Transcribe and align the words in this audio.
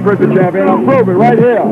prison 0.00 0.34
champion. 0.34 0.68
I'll 0.68 0.82
prove 0.84 1.08
it 1.08 1.12
right 1.12 1.38
here. 1.38 1.62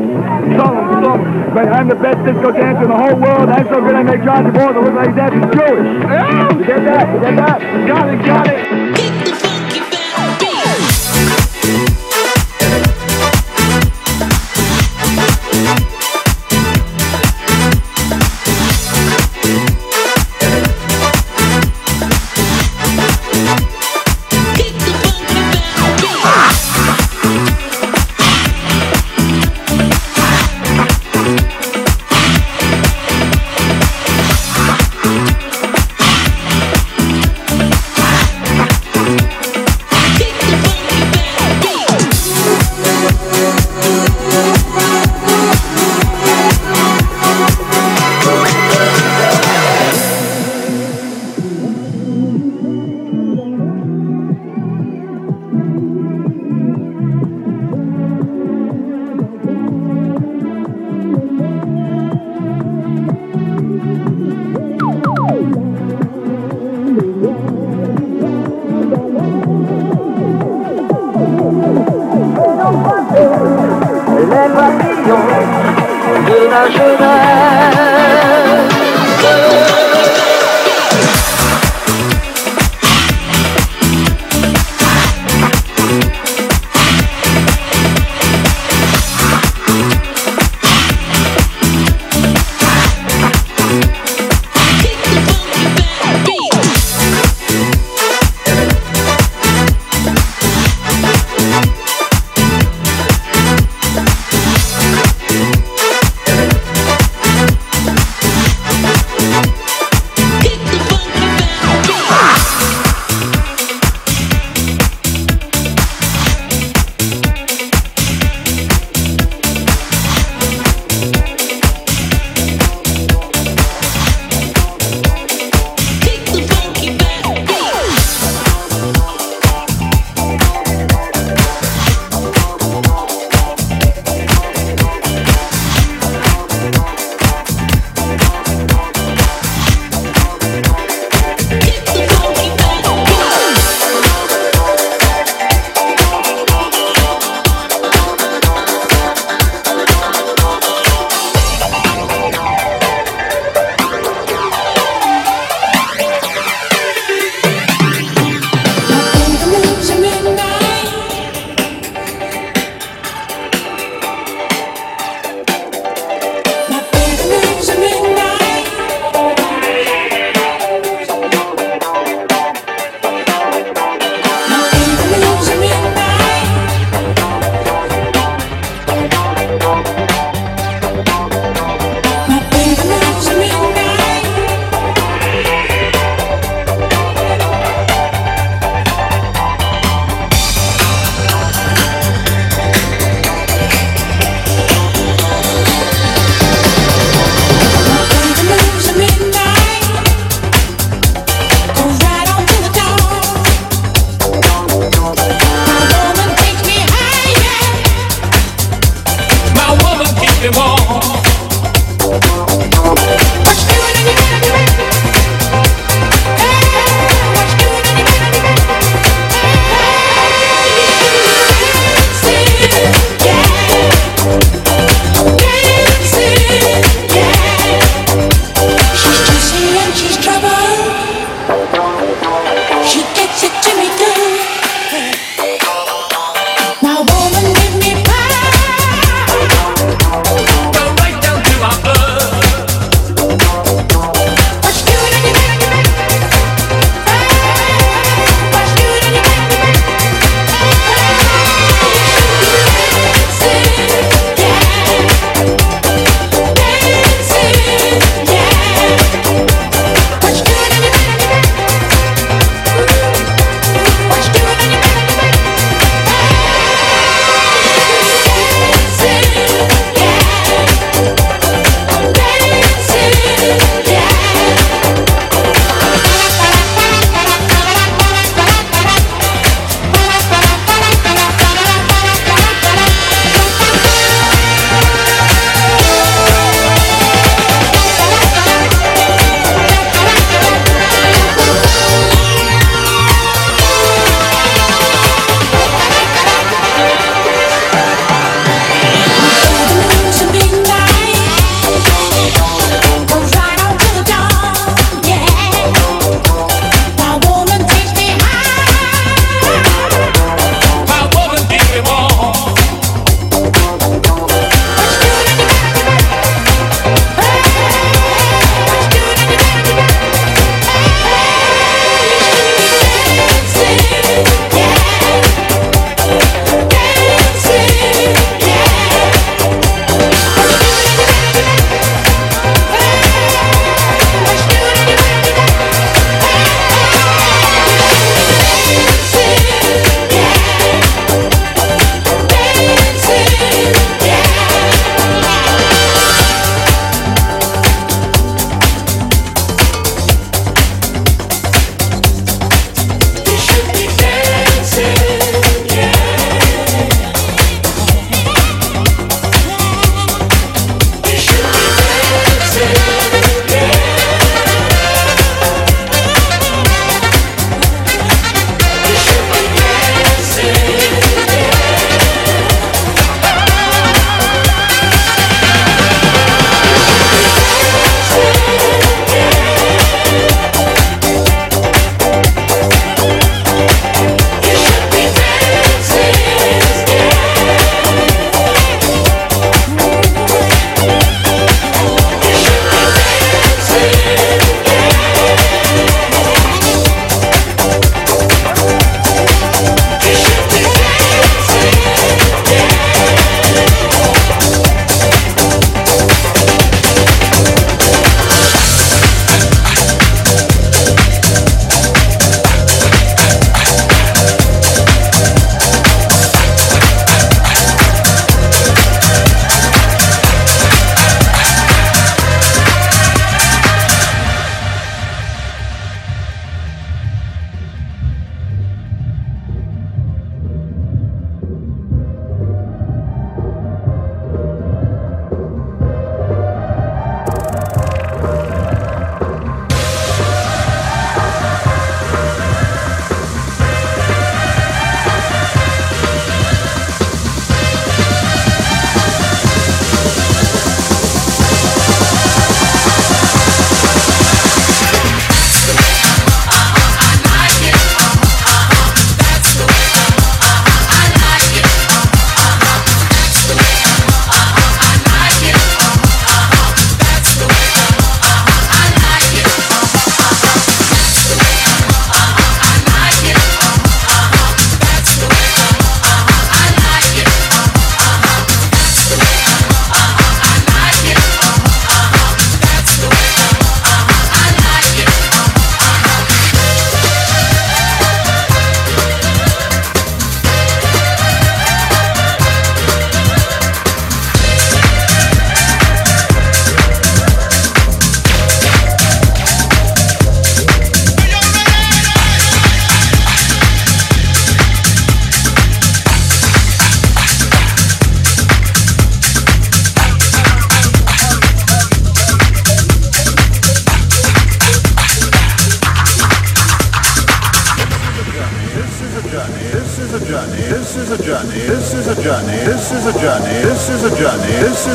But 1.53 1.67
I'm 1.67 1.87
the 1.87 1.95
best 1.95 2.23
disco 2.25 2.51
dancer 2.51 2.83
in 2.83 2.89
the 2.89 2.97
whole 2.97 3.15
world. 3.15 3.49
I'm 3.49 3.67
so 3.67 3.81
good 3.81 3.95
I 3.95 4.03
make 4.03 4.23
John 4.23 4.45
Travolta 4.45 4.83
look 4.83 4.93
like 4.93 5.15
that. 5.15 5.33
he's 5.33 5.41
Jewish. 5.41 6.67
Get 6.67 6.85
that? 6.85 7.21
Get 7.21 7.35
that? 7.35 7.87
Got 7.87 8.09
it, 8.13 8.25
got 8.25 8.47
it. 8.47 8.58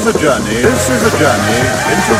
Is 0.06 0.14
a 0.14 0.18
journey. 0.18 0.60
This 0.60 0.90
is 0.90 1.00
a 1.00 1.18
journey 1.18 1.60
into 1.88 2.13